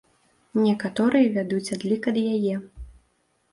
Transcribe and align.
Некаторыя 0.67 1.27
вядуць 1.37 1.73
адлік 1.77 2.11
ад 2.15 2.19
яе. 2.35 2.59